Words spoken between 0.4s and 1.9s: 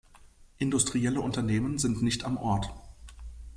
Industrielle Unternehmen